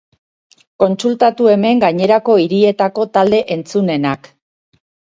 [0.83, 4.37] Kontsultatu hemen gainerako hirietako talde entzunenak.